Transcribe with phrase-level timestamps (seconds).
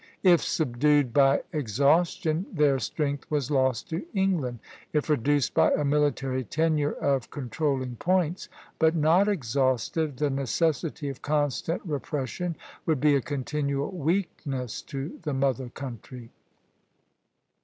[0.23, 4.57] If subdued by exhaustion, their strength was lost to England;
[4.93, 11.21] if reduced by a military tenure of controlling points, but not exhausted, the necessity of
[11.21, 12.55] constant repression
[12.87, 16.31] would be a continual weakness to the mother country.